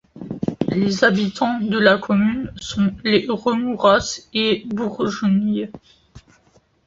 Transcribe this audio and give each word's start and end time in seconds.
Les 0.69 1.03
habitants 1.03 1.59
de 1.59 1.77
la 1.77 1.99
commune 1.99 2.51
sont 2.59 2.91
les 3.03 3.27
Remouras 3.29 4.21
et 4.33 4.63
Bougeonniers. 4.65 5.69